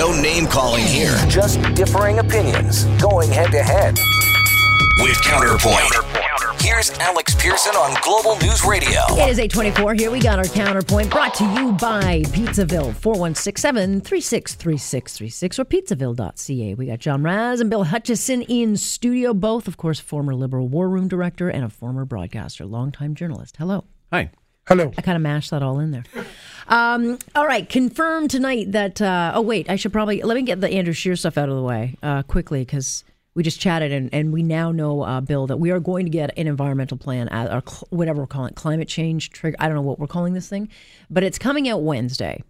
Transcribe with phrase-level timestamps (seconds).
[0.00, 1.14] No name calling here.
[1.28, 3.98] Just differing opinions going head to head.
[5.02, 5.92] With Counterpoint.
[6.58, 9.02] Here's Alex Pierson on Global News Radio.
[9.10, 9.92] It is 824.
[9.92, 16.74] Here we got our counterpoint brought to you by Pizzaville, 4167 363636 or pizzaville.ca.
[16.76, 20.88] We got John Raz and Bill Hutchison in studio, both, of course, former Liberal War
[20.88, 23.58] Room director and a former broadcaster, longtime journalist.
[23.58, 23.84] Hello.
[24.10, 24.30] Hi.
[24.66, 24.92] Hello.
[24.96, 26.04] I kind of mashed that all in there.
[26.70, 29.02] Um, all right, confirmed tonight that.
[29.02, 31.56] Uh, oh wait, I should probably let me get the Andrew Scheer stuff out of
[31.56, 35.46] the way uh, quickly because we just chatted and, and we now know, uh, Bill,
[35.48, 38.50] that we are going to get an environmental plan uh, or cl- whatever we're calling
[38.50, 39.56] it, climate change trigger.
[39.58, 40.68] I don't know what we're calling this thing,
[41.08, 42.42] but it's coming out Wednesday.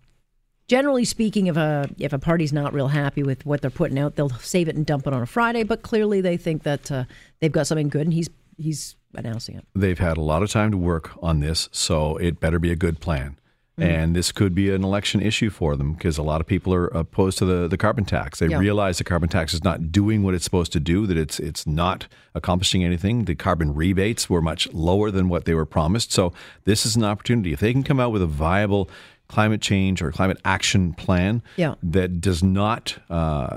[0.69, 4.17] Generally speaking, if a if a party's not real happy with what they're putting out,
[4.17, 5.65] they'll save it and dump it on a Friday.
[5.65, 7.05] But clearly, they think that uh,
[7.41, 9.65] they've got something good, and he's he's announcing it.
[9.75, 12.77] They've had a lot of time to work on this, so it better be a
[12.77, 13.37] good plan.
[13.81, 16.87] And this could be an election issue for them because a lot of people are
[16.89, 18.39] opposed to the, the carbon tax.
[18.39, 18.59] They Yeah.
[18.59, 21.67] realize the carbon tax is not doing what it's supposed to do, that it's it's
[21.67, 23.25] not accomplishing anything.
[23.25, 26.13] The carbon rebates were much lower than what they were promised.
[26.13, 26.33] So
[26.65, 27.53] this is an opportunity.
[27.53, 28.91] If they can come out with a viable
[29.29, 31.75] climate change or climate action plan Yeah.
[31.83, 33.57] that does not uh,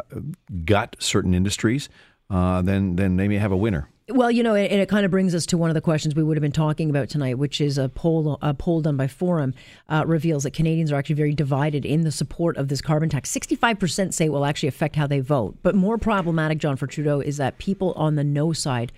[0.65, 1.89] gut certain industries,
[2.29, 3.89] uh, then then they may have a winner.
[4.09, 6.23] Well, you know, and it kind of brings us to one of the questions we
[6.23, 9.53] would have been talking about tonight, which is a poll a poll done by Forum
[9.87, 13.29] uh, reveals that Canadians are actually very divided in the support of this carbon tax.
[13.29, 16.75] Sixty five percent say it will actually affect how they vote, but more problematic, John,
[16.75, 18.91] for Trudeau is that people on the no side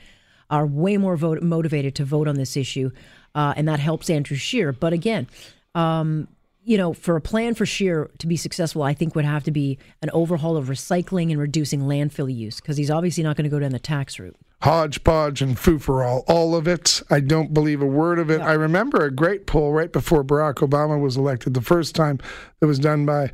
[0.50, 2.90] are way more vote, motivated to vote on this issue,
[3.36, 4.72] uh, and that helps Andrew Scheer.
[4.72, 5.28] But again.
[5.75, 6.29] Um,
[6.68, 9.52] you know, for a plan for Scheer to be successful, I think would have to
[9.52, 13.52] be an overhaul of recycling and reducing landfill use because he's obviously not going to
[13.52, 14.35] go down the tax route.
[14.61, 17.01] Hodgepodge and foo for all, all of it.
[17.09, 18.41] I don't believe a word of it.
[18.41, 22.19] I remember a great poll right before Barack Obama was elected, the first time
[22.59, 23.31] that was done by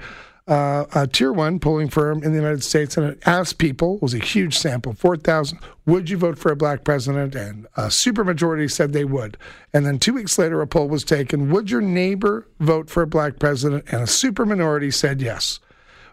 [0.47, 4.01] uh, a tier one polling firm in the United States, and it asked people, it
[4.01, 7.35] was a huge sample, 4,000, would you vote for a black president?
[7.35, 9.37] And a supermajority said they would.
[9.73, 13.07] And then two weeks later, a poll was taken, would your neighbor vote for a
[13.07, 13.85] black president?
[13.91, 15.59] And a superminority said yes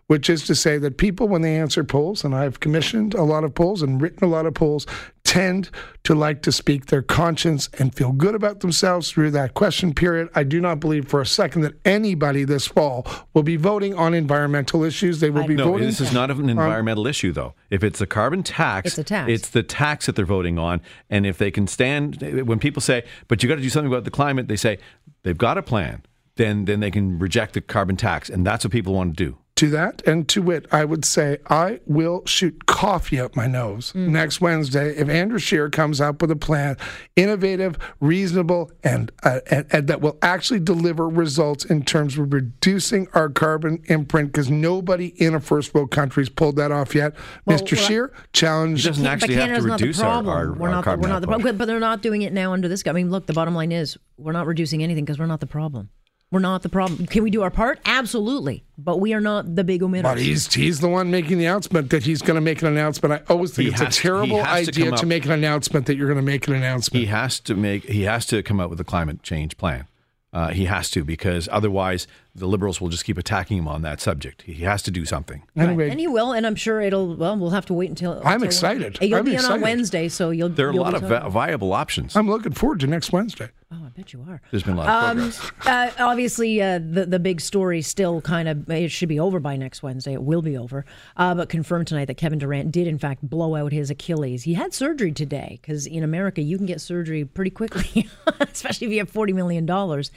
[0.09, 3.45] which is to say that people, when they answer polls, and I've commissioned a lot
[3.45, 4.87] of polls and written a lot of polls,
[5.23, 5.69] tend
[6.05, 10.31] to like to speak their conscience and feel good about themselves through that question period.
[10.35, 14.15] I do not believe for a second that anybody this fall will be voting on
[14.15, 15.21] environmental issues.
[15.21, 15.87] They will be No, voting.
[15.87, 17.53] this is not an environmental issue, though.
[17.69, 19.31] If it's a carbon tax, It's a tax.
[19.31, 20.81] It's the tax that they're voting on,
[21.11, 24.05] and if they can stand, when people say, "But you got to do something about
[24.05, 24.79] the climate," they say
[25.23, 26.01] they've got a plan.
[26.37, 29.37] Then, then they can reject the carbon tax, and that's what people want to do.
[29.59, 33.93] To that and to wit, I would say I will shoot coffee up my nose
[33.93, 36.77] next Wednesday if Andrew Scheer comes up with a plan,
[37.17, 43.09] innovative, reasonable, and, uh, and, and that will actually deliver results in terms of reducing
[43.15, 44.31] our carbon imprint.
[44.31, 47.17] Because nobody in a first world country has pulled that off yet.
[47.45, 47.47] Mr.
[47.47, 48.85] well, Scheer challenged.
[48.85, 50.37] He doesn't actually have Canada's to the reduce our, problem.
[50.37, 50.81] our, we're our not.
[50.83, 51.41] The, carbon we're not the output.
[51.41, 51.57] problem.
[51.59, 52.93] But they're not doing it now under this guy.
[52.93, 53.27] I mean, look.
[53.27, 55.91] The bottom line is we're not reducing anything because we're not the problem.
[56.31, 57.07] We're not the problem.
[57.07, 57.81] Can we do our part?
[57.87, 58.63] Absolutely.
[58.77, 60.03] But we are not the big emitter.
[60.03, 63.15] But he's he's the one making the announcement that he's going to make an announcement.
[63.29, 65.33] I always think He it's has- a terrible has to idea come to, make an
[65.33, 67.01] announcement that you're going to make an announcement.
[67.01, 67.85] He has to make.
[67.85, 69.87] He has to come out with a climate change plan.
[70.31, 72.07] Uh, he has to because otherwise
[72.39, 74.43] the liberals will just keep attacking him on that subject.
[74.43, 75.43] He has to do something.
[75.57, 77.15] anyway, and he will, and I'm sure it'll.
[77.17, 78.21] Well, we'll have to wait until.
[78.25, 78.99] I'm until- excited.
[79.01, 79.55] You'll I'm be in excited.
[79.57, 80.49] on Wednesday, so you'll.
[80.49, 82.17] There are a you'll lot of talking- vi- viable options.
[82.17, 83.49] I'm looking forward to next Wednesday.
[83.71, 84.41] Oh, I bet you are.
[84.51, 85.53] There's been a lot of Um, progress.
[85.67, 89.57] uh, obviously, uh, the the big story still kind of it should be over by
[89.57, 90.15] next Wednesday.
[90.15, 90.87] It will be over,
[91.19, 94.45] uh, but confirmed tonight that Kevin Durant did in fact blow out his Achilles.
[94.45, 98.09] He had surgery today because in America you can get surgery pretty quickly,
[98.41, 100.11] especially if you have forty million dollars.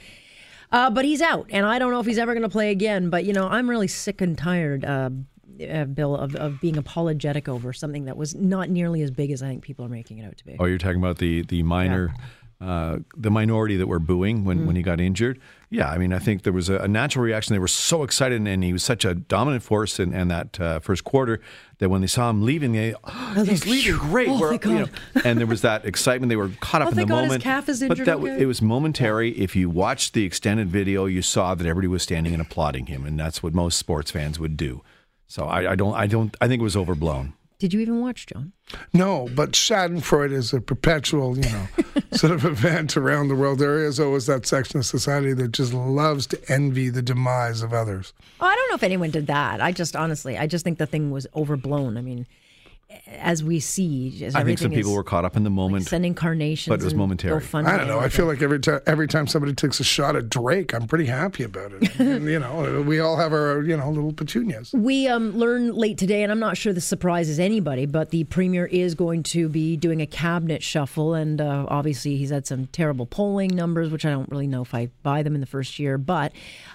[0.72, 3.10] Uh, but he's out, and I don't know if he's ever going to play again.
[3.10, 4.84] But you know, I'm really sick and tired.
[4.84, 5.10] Uh,
[5.70, 9.42] uh, Bill, of, of being apologetic over something that was not nearly as big as
[9.42, 10.56] I think people are making it out to be.
[10.58, 12.14] Oh, you're talking about the the minor,
[12.60, 15.40] uh, the minority that were booing when, when he got injured.
[15.74, 17.54] Yeah, I mean, I think there was a, a natural reaction.
[17.54, 20.80] They were so excited, and he was such a dominant force in, in that uh,
[20.80, 21.40] first quarter
[21.78, 24.28] that when they saw him leaving, they oh, he's leaving, great.
[24.28, 24.86] Oh, We're- you know,
[25.24, 26.28] and there was that excitement.
[26.28, 27.42] They were caught up Oh, in the God his moment.
[27.42, 28.42] calf is but that okay.
[28.42, 29.30] it was momentary.
[29.32, 33.06] If you watched the extended video, you saw that everybody was standing and applauding him,
[33.06, 34.82] and that's what most sports fans would do.
[35.26, 37.32] So I, I don't, I don't, I think it was overblown.
[37.62, 38.50] Did you even watch, John?
[38.92, 41.68] No, but Schadenfreude is a perpetual, you know,
[42.12, 43.60] sort of event around the world.
[43.60, 47.72] There is always that section of society that just loves to envy the demise of
[47.72, 48.14] others.
[48.40, 49.60] Oh, I don't know if anyone did that.
[49.60, 51.96] I just honestly, I just think the thing was overblown.
[51.96, 52.26] I mean,
[53.18, 55.86] as we see, as I think some everything people were caught up in the moment.
[55.86, 57.42] sending carnations, but it was momentary.
[57.54, 57.98] I don't know.
[57.98, 61.06] I feel like every time every time somebody takes a shot at Drake, I'm pretty
[61.06, 61.98] happy about it.
[61.98, 64.72] and, you know, we all have our you know little petunias.
[64.72, 68.66] We um, learned late today, and I'm not sure this surprises anybody, but the premier
[68.66, 73.06] is going to be doing a cabinet shuffle, and uh, obviously he's had some terrible
[73.06, 75.98] polling numbers, which I don't really know if I buy them in the first year.
[75.98, 76.32] But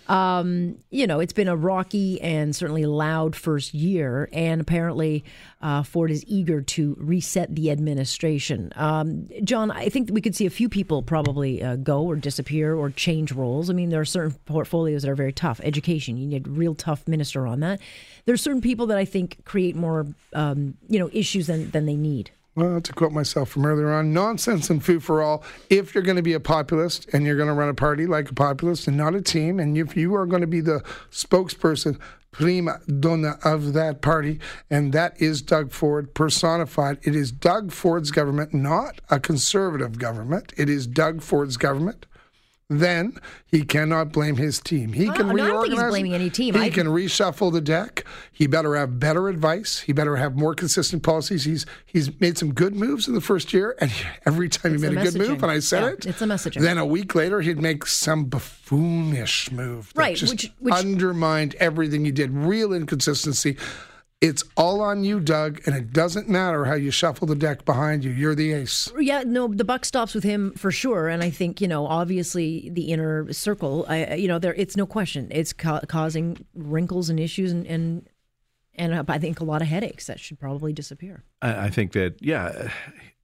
[0.08, 5.24] um, you know, it's been a rocky and certainly loud first year, and apparently
[5.62, 8.72] uh, Is eager to reset the administration.
[8.76, 12.76] Um, John, I think we could see a few people probably uh, go or disappear
[12.76, 13.70] or change roles.
[13.70, 15.60] I mean, there are certain portfolios that are very tough.
[15.64, 17.80] Education, you need a real tough minister on that.
[18.26, 21.86] There are certain people that I think create more, um, you know, issues than than
[21.86, 22.32] they need.
[22.58, 25.44] Well, to quote myself from earlier on, nonsense and food for all.
[25.70, 28.32] If you're going to be a populist and you're going to run a party like
[28.32, 30.80] a populist and not a team, and if you are going to be the
[31.12, 32.00] spokesperson,
[32.38, 34.40] prima donna of that party,
[34.70, 37.00] and that is Doug Ford personified.
[37.02, 40.54] It is Doug Ford's government, not a conservative government.
[40.56, 42.06] It is Doug Ford's government.
[42.70, 44.92] Then he cannot blame his team.
[44.92, 45.70] He can don't reorganize.
[45.84, 46.54] he's blaming any team.
[46.54, 48.04] He I- can reshuffle the deck.
[48.34, 49.80] He better have better advice.
[49.80, 51.46] He better have more consistent policies.
[51.46, 53.90] He's he's made some good moves in the first year, and
[54.26, 56.26] every time It's he made a good move, and I said Yeah, it, it's a
[56.26, 56.60] messaging.
[56.62, 61.56] Then a week later, he'd make some buffoonish move, that Right, Just which- which- undermined
[61.62, 62.32] everything he did.
[62.32, 63.56] Real inconsistency.
[64.20, 68.04] It's all on you, Doug, and it doesn't matter how you shuffle the deck behind
[68.04, 68.10] you.
[68.10, 68.92] You're the ace.
[68.98, 72.70] Yeah, no, the buck stops with him for sure, and I think you know, obviously,
[72.74, 73.86] the inner circle.
[73.88, 78.10] I, you know, there, it's no question, it's ca- causing wrinkles and issues, and and
[78.74, 81.24] and uh, I think a lot of headaches that should probably disappear.
[81.44, 82.72] I I think that yeah,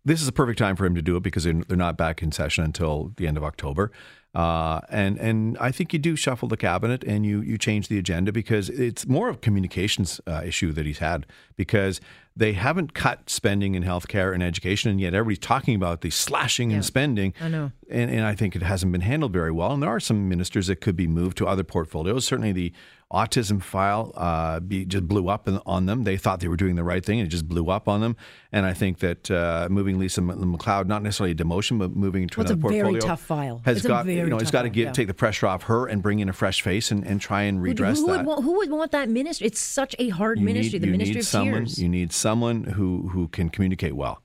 [0.06, 2.22] this is a perfect time for him to do it because they're, they're not back
[2.22, 3.92] in session until the end of October.
[4.34, 8.00] Uh, and and I think you do shuffle the cabinet and you you change the
[8.00, 12.02] agenda because it's more of a communications uh, issue that he's had because
[12.36, 16.72] they haven't cut spending in healthcare and education and yet everybody's talking about the slashing
[16.72, 17.34] in spending.
[17.40, 17.72] I know.
[17.90, 19.72] And, and I think it hasn't been handled very well.
[19.72, 22.26] And there are some ministers that could be moved to other portfolios.
[22.26, 22.74] Certainly the
[23.12, 26.04] autism file uh, be, just blew up on them.
[26.04, 28.16] They thought they were doing the right thing and it just blew up on them.
[28.52, 32.40] And I think that uh, moving Lisa MacLeod, not necessarily a demotion, but moving to
[32.40, 33.62] Well, another very portfolio, tough file.
[33.66, 34.92] Has It's a got very you know, it's got to give yeah.
[34.94, 37.62] take the pressure off her and bring in a fresh face and, and try and
[37.62, 38.18] redress who that.
[38.20, 39.46] would want, who would want that ministry?
[39.46, 41.78] It's such a hard You ministry, need, the you Ministry need of someone, Tears.
[41.80, 44.18] You need someone who who can communicate well.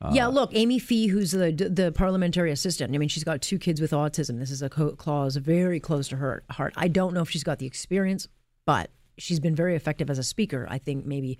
[0.00, 2.94] Uh, yeah, look, Amy Fee, who's the the parliamentary assistant.
[2.94, 4.38] I mean, she's got two kids with autism.
[4.38, 6.72] This is a co- clause very close to her heart.
[6.76, 8.28] I don't know if she's got the experience,
[8.66, 10.66] but she's been very effective as a speaker.
[10.70, 11.38] I think maybe.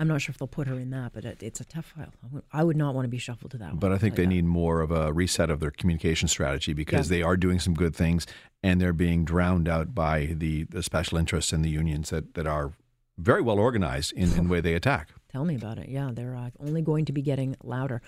[0.00, 2.12] I'm not sure if they'll put her in that, but it, it's a tough file.
[2.52, 3.78] I would, not want to be shuffled to that one.
[3.80, 4.28] But I think they that.
[4.28, 7.16] need more of a reset of their communication strategy because Yeah.
[7.16, 8.24] they are doing some good things
[8.62, 12.46] and they're being drowned out by the, the special interests and the unions that, that
[12.46, 12.74] are
[13.18, 15.08] very well organized in, in the way they attack.
[15.38, 15.88] Tell me about it.
[15.88, 18.02] Yeah, they're uh, only going to be getting louder.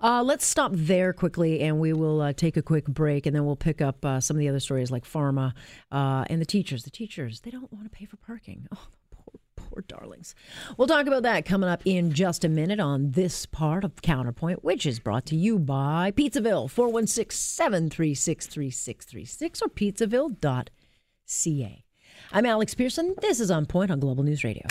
[0.00, 3.44] Uh, let's stop there quickly, and we will uh, take a quick break, and then
[3.44, 5.52] we'll pick up uh, some of the other stories like pharma
[5.90, 6.84] uh, and the teachers.
[6.84, 8.68] The teachers they don't want to pay for parking.
[8.72, 10.36] Oh, poor, poor darlings.
[10.76, 14.62] We'll talk about that coming up in just a minute on this part of Counterpoint,
[14.62, 21.85] which is brought to you by Pizzaville 416-736-3636 or pizzaville.ca.
[22.32, 23.14] I'm Alex Pierson.
[23.20, 24.62] This is On Point on Global News Radio.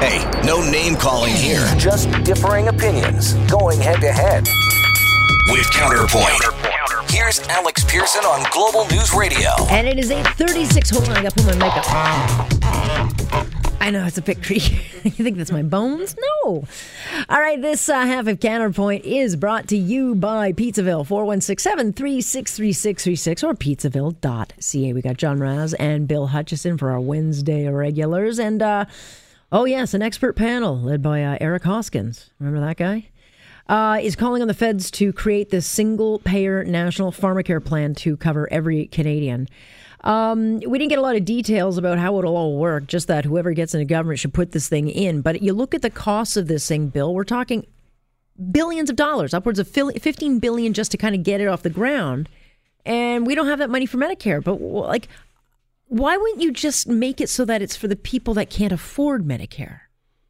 [0.00, 1.64] Hey, no name calling here.
[1.76, 4.46] Just differing opinions going head to head.
[5.50, 7.10] With Counterpoint.
[7.10, 9.50] Here's Alex Pierson on Global News Radio.
[9.70, 10.92] And it is 8.36.
[10.92, 13.13] Hold on, I got to put my makeup.
[13.84, 14.80] I know, it's a bit creaky.
[15.04, 16.16] you think that's my bones?
[16.42, 16.64] No.
[17.28, 23.52] All right, this uh, half of Counterpoint is brought to you by Pizzaville, 416-736-3636 or
[23.52, 24.92] pizzaville.ca.
[24.94, 28.38] We got John Raz and Bill Hutchison for our Wednesday regulars.
[28.38, 28.86] And, uh,
[29.52, 32.30] oh, yes, an expert panel led by uh, Eric Hoskins.
[32.38, 33.10] Remember that guy?
[33.68, 38.16] uh, is calling on the feds to create this single payer national pharmacare plan to
[38.16, 39.48] cover every Canadian.
[40.04, 43.24] Um, we didn't get a lot of details about how it'll all work, just that
[43.24, 45.22] whoever gets into government should put this thing in.
[45.22, 47.66] But you look at the costs of this thing, Bill, we're talking
[48.50, 51.62] billions of dollars, upwards of fil- 15 billion just to kind of get it off
[51.62, 52.28] the ground.
[52.84, 54.44] And we don't have that money for Medicare.
[54.44, 55.08] But like,
[55.86, 59.24] why wouldn't you just make it so that it's for the people that can't afford
[59.24, 59.80] Medicare?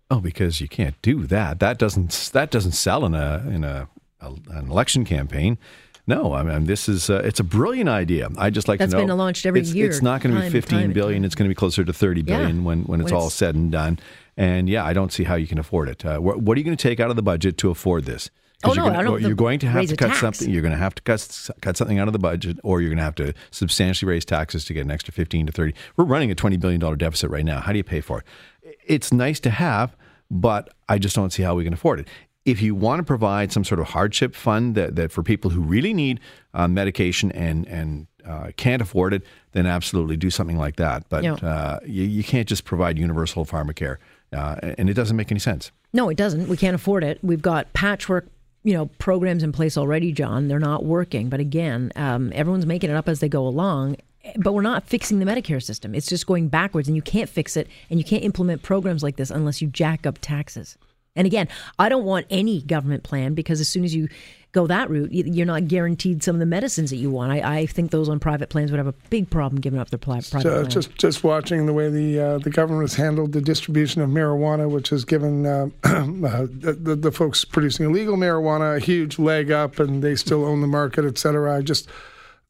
[0.09, 1.59] Oh, because you can't do that.
[1.59, 3.89] That doesn't that doesn't sell in a in a,
[4.21, 5.59] a an election campaign.
[6.07, 8.29] No, I mean this is uh, it's a brilliant idea.
[8.37, 10.35] I just like That's to know That's been launched every it's, year, It's not going
[10.35, 11.25] to be fifteen billion.
[11.25, 12.63] It's going to be closer to thirty billion Yeah.
[12.63, 13.99] when when it's When all it's- said and done.
[14.37, 16.05] And yeah, I don't see how you can afford it.
[16.05, 18.31] Uh, what, what are you going to take out of the budget to afford this?
[18.65, 20.21] Oh, you're no, I gonna, don't you're going to have to cut tax.
[20.21, 20.51] something.
[20.51, 22.99] You're going to have to cut cut something out of the budget, or you're going
[22.99, 25.73] to have to substantially raise taxes to get an extra fifteen to thirty.
[25.97, 27.61] We're running a twenty billion dollar deficit right now.
[27.61, 28.75] How do you pay for it?
[28.87, 29.97] It's nice to have,
[30.31, 32.09] but I just don't see how we can afford it.
[32.45, 35.61] If you want to provide some sort of hardship fund that, that for people who
[35.63, 36.21] really need
[36.53, 39.23] uh, medication and and uh, can't afford it,
[39.53, 41.09] then absolutely do something like that.
[41.09, 41.35] But Yeah.
[41.35, 43.97] uh, you, you can't just provide universal pharmacare,
[44.33, 45.71] uh, and it doesn't make any sense.
[45.93, 46.49] No, it doesn't.
[46.49, 47.19] We can't afford it.
[47.23, 48.27] We've got patchwork,
[48.63, 50.49] you know, programs in place already, John.
[50.49, 51.29] They're not working.
[51.29, 53.97] But again, um, everyone's making it up as they go along.
[54.39, 55.95] But we're not fixing the Medicare system.
[55.95, 59.17] It's just going backwards, and you can't fix it, and you can't implement programs like
[59.17, 60.79] this unless you jack up taxes.
[61.17, 64.09] And again, I don't want any government plan because as soon as you
[64.55, 67.33] go that route, you're not guaranteed some of the medicines that you want.
[67.33, 69.99] I, I think those on private plans would have a big problem giving up their
[69.99, 74.01] pli- private just just watching the way the uh, the government has handled the distribution
[74.01, 76.03] of marijuana, which has given uh, uh,
[76.47, 80.61] the, the the folks producing illegal marijuana a huge leg up, and they still own
[80.61, 81.59] the market, et cetera.
[81.59, 81.89] I just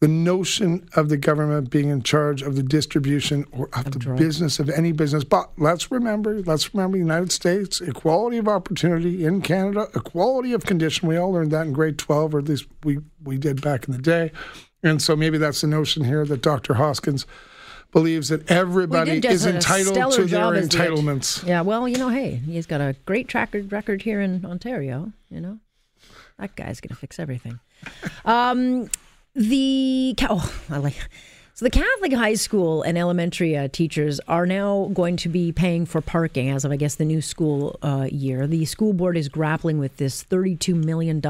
[0.00, 4.58] the notion of the government being in charge of the distribution or of the business
[4.58, 5.24] of any business.
[5.24, 10.66] But let's remember, let's remember, the United States, equality of opportunity in Canada, equality of
[10.66, 11.08] condition.
[11.08, 13.92] We all learned that in grade twelve, or at least we we did back in
[13.92, 14.32] the day.
[14.82, 16.74] And so maybe that's the notion here that Dr.
[16.74, 17.26] Hoskins
[17.90, 21.46] believes that everybody is entitled to their job as the- entitlements.
[21.46, 25.12] Yeah, well, you know, hey, he's got a great track record here in Ontario.
[25.30, 25.58] You know,
[26.38, 27.60] that guy's going to fix everything.
[28.26, 28.90] Um,
[29.34, 30.96] the oh, I like.
[31.56, 35.86] So the Catholic high school and elementary uh, teachers are now going to be paying
[35.86, 38.48] for parking as of, I guess, the new school uh, year.
[38.48, 41.20] The school board is grappling with this $32 million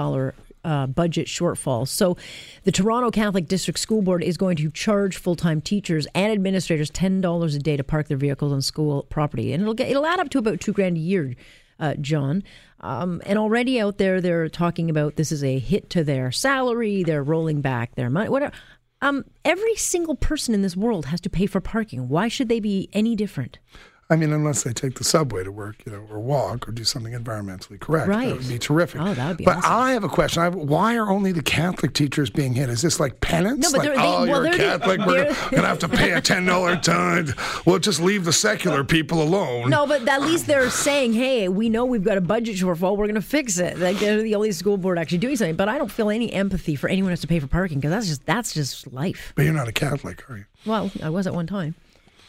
[0.65, 1.87] uh, budget shortfall.
[1.87, 2.17] So
[2.63, 7.55] the Toronto Catholic District School Board is going to charge full-time teachers and administrators $10
[7.55, 9.53] a day to park their vehicles on school property.
[9.53, 11.35] And it'll get, it'll add up to about two grand a year,
[11.79, 12.43] uh, John.
[12.81, 17.03] Um, and already out there, they're talking about this is a hit to their salary.
[17.03, 18.29] They're rolling back their money.
[18.29, 18.55] Whatever.
[19.01, 22.09] Um, every single person in this world has to pay for parking.
[22.09, 23.59] Why should they be any different?
[24.11, 26.85] I mean, unless they take the subway to work, you know, or walk, or do
[26.85, 28.09] something environmentally correct.
[28.09, 28.29] Right.
[28.29, 29.01] That would be terrific.
[29.01, 29.73] Oh, that would be But awesome.
[29.73, 30.43] I have a question.
[30.43, 32.69] I why are only the Catholic teachers being hit?
[32.69, 33.61] Is this like penance?
[33.61, 34.99] No, but like, they're- they- oh, well, you're a they're the- Catholic.
[35.07, 37.29] We're going to have to pay a $10 time.
[37.65, 39.71] We'll just leave the secular people alone.
[39.71, 42.97] No, but at least they're saying, "Hey, we know we've got a budget shortfall.
[42.97, 45.57] We're going to fix it." Like they're the only school board actually doing something.
[45.57, 47.91] But I don't feel any empathy for anyone who has to pay for parking because
[47.91, 49.33] that's just that's just life.
[49.35, 50.45] But you're not a Catholic, are you?
[50.67, 51.75] Well, I was at one time.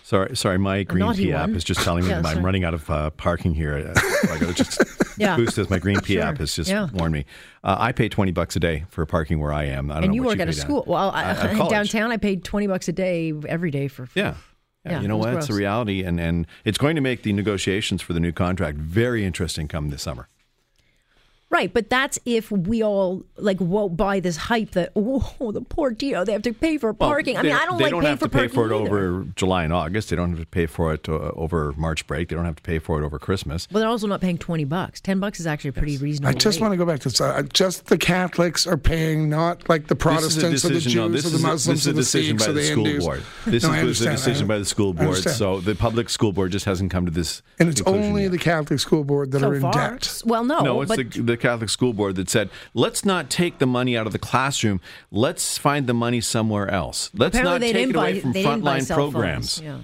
[0.05, 0.59] Sorry, sorry.
[0.59, 3.09] My Green P app is just telling me Yeah, that I'm running out of uh,
[3.09, 3.75] parking here.
[3.95, 3.99] Uh,
[4.31, 4.79] I got to just
[5.17, 5.35] Yeah.
[5.35, 5.67] boost this.
[5.67, 6.21] My Green P Sure.
[6.21, 6.89] app has just Yeah.
[6.93, 7.25] warned me.
[7.63, 9.89] Uh, I pay twenty bucks a day for parking where I am.
[9.89, 10.83] I don't And you work at a pay down- school.
[10.85, 11.71] Well, I, at college.
[11.71, 14.07] downtown, I paid twenty bucks a day every day for.
[14.13, 14.35] Yeah.
[14.85, 15.33] Yeah, Yeah, you know it what?
[15.37, 18.77] It's a reality, and, and it's going to make the negotiations for the new contract
[18.77, 20.27] very interesting come this summer.
[21.55, 25.93] Right, but that's if we all like won't buy this hype that oh the poor
[25.93, 27.37] Tito they have to pay for Well, parking.
[27.37, 28.75] I mean, I don't they like don't have for to pay for it either.
[28.75, 30.09] over July and August.
[30.09, 32.27] They don't have to pay for it uh, over March break.
[32.27, 33.67] They don't have to pay for it over Christmas.
[33.71, 34.99] But they're also not paying twenty bucks.
[34.99, 36.29] Ten bucks is actually a pretty reasonable.
[36.29, 36.63] I just rate.
[36.63, 37.21] want to go back to this.
[37.21, 41.25] Uh, just the Catholics are paying, not like the Protestants or the Jews no, this
[41.25, 42.59] or the is a- Muslims this is or a the decision Sikhs by or the
[42.59, 43.05] the school Hindus.
[43.05, 43.23] board.
[43.45, 45.17] This No, I includes a decision by the school board.
[45.19, 47.41] So the public school board just hasn't come to this.
[47.59, 48.31] and it's only yet.
[48.33, 49.71] the Catholic school board that so are in far.
[49.71, 50.21] debt.
[50.25, 53.59] Well, no, No, it's but the, the Catholic school board that said, let's not take
[53.59, 54.81] the money out of the classroom.
[55.11, 57.11] Let's find the money somewhere else.
[57.13, 59.59] Let's apparently not take didn't it buy away from they didn't buy frontline programs.
[59.59, 59.65] Phones.
[59.65, 59.81] Yeah.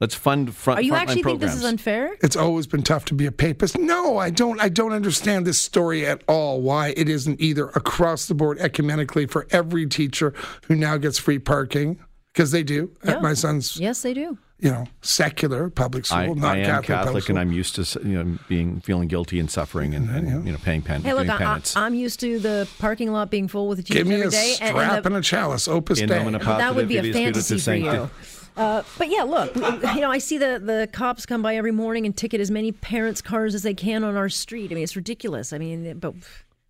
[0.00, 0.78] Let's fund front.
[0.78, 2.16] Are you frontline actually think this is unfair?
[2.22, 3.76] It's always been tough to be a papist.
[3.76, 4.60] No, I don't.
[4.60, 6.60] I don't understand this story at all.
[6.60, 10.34] Why it isn't either across the board ecumenically for every teacher
[10.68, 11.98] who now gets free parking
[12.38, 13.14] because they do Yeah.
[13.14, 14.38] at my son's, Yes, they do.
[14.60, 17.38] you know, secular public school, I, not I am Catholic, Catholic, and.
[17.38, 20.82] I'm used to you know being feeling guilty and suffering and, and you know paying
[20.82, 21.76] pen, Hey, look, doing I, penance.
[21.76, 24.28] I, am used to the parking lot being full with the teachers Give me every
[24.28, 26.18] a day, and- strap and, and, the, a chalice, Opus In Dei.
[26.22, 28.10] nomine that would be a fantasy Spiritus for you.
[28.56, 32.06] Uh, but yeah, look, you know, I see the, the cops come by every morning
[32.06, 34.72] and ticket as many parents' cars as they can on our street.
[34.72, 35.52] I mean, it's ridiculous.
[35.52, 36.14] I mean, but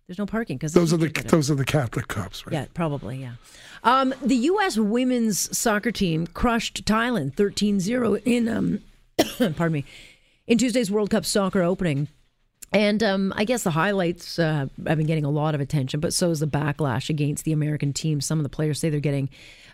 [0.09, 2.53] there's no parking because Those are the those are the Catholic cops, right?
[2.53, 3.33] Yeah, probably, yeah.
[3.83, 4.75] Um, the U.S.
[4.75, 8.81] women's soccer team crushed Thailand 13 0 in, um,
[9.37, 9.85] pardon me,
[10.47, 12.07] in Tuesday's World Cup soccer opening.
[12.73, 16.11] And um, I guess the highlights uh, have been getting a lot of attention, but
[16.11, 18.19] so is the backlash against the American team.
[18.19, 19.29] Some of the players say they're getting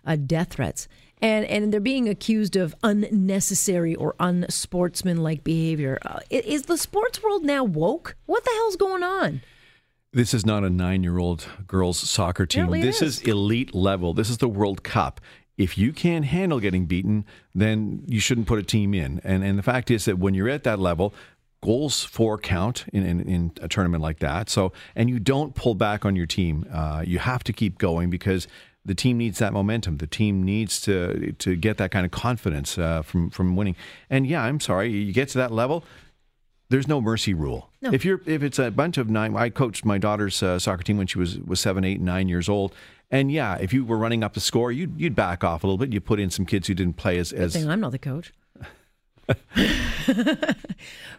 [0.05, 0.89] uh, death threats.
[1.21, 5.97] And, and they're being accused of unnecessary or unsportsmanlike behavior.
[6.05, 8.17] Uh, is the sports world now woke?
[8.25, 9.41] What the hell's going on?
[10.15, 12.73] This is not a nine-year-old girls' soccer team.
[12.73, 13.19] It this is.
[13.19, 14.13] is elite level.
[14.13, 15.19] This is the World Cup.
[15.57, 19.19] if you can't handle getting beaten, then you shouldn't put a team in.
[19.25, 21.13] And and the fact is that when you're at that level,
[21.61, 24.49] goals for count in, in, in a tournament like that.
[24.49, 26.65] So and you don't pull back on your team.
[26.71, 28.47] Uh, you have to keep going because
[28.85, 29.97] the team needs that momentum.
[29.97, 33.75] The team needs to to get that kind of confidence uh, from from winning.
[34.09, 35.83] And yeah, I'm sorry, you get to that level.
[36.69, 37.69] There's no mercy rule.
[37.81, 37.91] No.
[37.91, 40.97] If you're if it's a bunch of nine, I coached my daughter's uh, soccer team
[40.97, 42.73] when she was was seven, eight, nine years old.
[43.11, 45.77] And yeah, if you were running up the score, you'd you'd back off a little
[45.77, 45.93] bit.
[45.93, 48.33] You put in some kids who didn't play as as Thing I'm not the coach.
[49.27, 50.55] but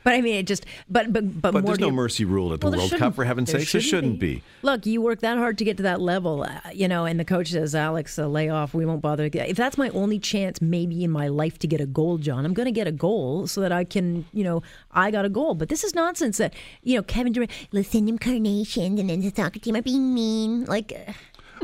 [0.04, 2.60] I mean, it just but but but, But more there's no your- mercy rule at
[2.60, 3.72] the Well, World Cup, for heaven's there sakes.
[3.72, 4.42] There shouldn't be.
[4.62, 7.24] Look, you work that hard to get to that level, uh, you know, and the
[7.24, 8.74] coach says, Alex, uh, lay off.
[8.74, 9.28] We won't bother.
[9.32, 12.54] If that's my only chance, maybe in my life to get a goal, John, I'm
[12.54, 15.54] going to get a goal so that I can, you know, I got a goal.
[15.54, 19.20] But this is nonsense that, you know, Kevin Durant, let's send him carnations and then
[19.20, 20.64] the soccer team are being mean.
[20.66, 21.12] Like, uh,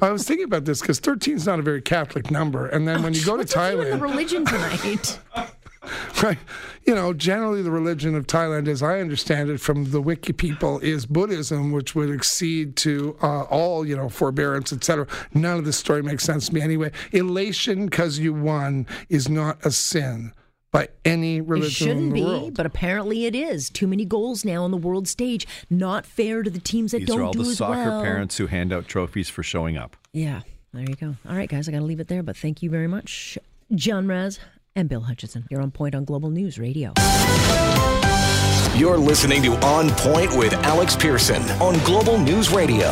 [0.01, 2.67] I was thinking about this because 13 is not a very Catholic number.
[2.67, 5.19] And then when you go to what's with you and the Thailand, religion tonight?
[6.23, 6.39] right,
[6.87, 10.79] you know, generally the religion of Thailand, as I understand it from the wiki people,
[10.81, 15.07] is Buddhism, which would exceed to uh, all, you know, forbearance, etc.
[15.35, 16.93] None of this story makes sense to me anyway.
[17.13, 20.33] Elation because you won is not a sin
[20.71, 22.55] by any religion It shouldn't the be, world.
[22.55, 23.69] but apparently it is.
[23.69, 25.47] Too many goals now on the world stage.
[25.69, 28.03] Not fair to the teams that These don't are all do the as soccer well.
[28.03, 29.97] parents who hand out trophies for showing up.
[30.13, 30.41] Yeah,
[30.73, 31.17] there you go.
[31.29, 33.37] All right, guys, I got to leave it there, but thank you very much,
[33.75, 34.39] John Raz
[34.75, 35.47] and Bill Hutchison.
[35.51, 36.93] You're on point on Global News Radio.
[38.77, 42.89] You're listening to On Point with Alex Pierson on Global News Radio.